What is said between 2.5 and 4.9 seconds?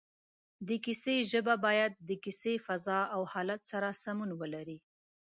فضا او حالت سره سمون ولري